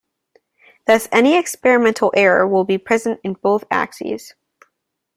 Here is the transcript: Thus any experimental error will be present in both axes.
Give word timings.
Thus 0.87 1.07
any 1.11 1.37
experimental 1.37 2.11
error 2.17 2.47
will 2.47 2.63
be 2.63 2.79
present 2.79 3.19
in 3.23 3.33
both 3.33 3.65
axes. 3.69 4.33